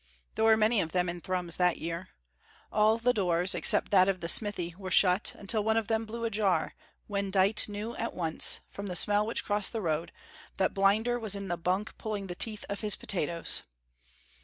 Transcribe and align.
There 0.33 0.45
were 0.45 0.57
many 0.57 0.81
of 0.81 0.93
them 0.93 1.07
in 1.09 1.21
Thrums 1.21 1.57
that 1.57 1.77
year. 1.77 2.09
All 2.73 2.97
the 2.97 3.13
doors, 3.13 3.53
except 3.53 3.91
that 3.91 4.07
of 4.07 4.19
the 4.19 4.27
smithy, 4.27 4.73
were 4.75 4.89
shut, 4.89 5.33
until 5.35 5.63
one 5.63 5.77
of 5.77 5.89
them 5.89 6.05
blew 6.05 6.23
ajar, 6.25 6.73
when 7.05 7.29
Dite 7.29 7.69
knew 7.69 7.95
at 7.97 8.15
once, 8.15 8.61
from 8.71 8.87
the 8.87 8.95
smell 8.95 9.27
which 9.27 9.45
crossed 9.45 9.73
the 9.73 9.79
road, 9.81 10.11
that 10.57 10.73
Blinder 10.73 11.19
was 11.19 11.35
in 11.35 11.49
the 11.49 11.55
bunk 11.55 11.95
pulling 11.99 12.25
the 12.25 12.33
teeth 12.33 12.65
of 12.67 12.81
his 12.81 12.95
potatoes. 12.95 13.61